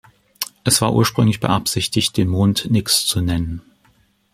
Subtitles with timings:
[0.63, 3.61] Es war ursprünglich beabsichtigt, den Mond "Nyx" zu nennen.